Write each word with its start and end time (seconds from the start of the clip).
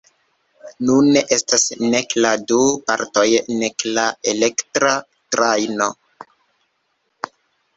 Nune 0.85 1.21
estas 1.35 1.65
nek 1.91 2.15
la 2.25 2.31
du 2.51 2.57
partoj 2.87 3.27
nek 3.59 3.87
la 3.99 4.07
elektra 4.33 4.95
trajno. 5.37 5.91